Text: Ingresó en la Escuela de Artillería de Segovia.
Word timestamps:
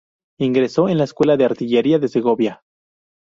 Ingresó 0.39 0.89
en 0.89 0.97
la 0.97 1.03
Escuela 1.03 1.37
de 1.37 1.45
Artillería 1.45 1.99
de 1.99 2.07
Segovia. 2.07 2.63